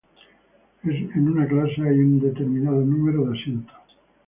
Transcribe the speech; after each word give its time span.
En 0.83 1.29
una 1.29 1.47
clase 1.47 1.79
hay 1.87 1.99
un 1.99 2.19
determinado 2.19 2.77
número 2.81 3.27
de 3.29 3.37
asientos. 3.39 3.75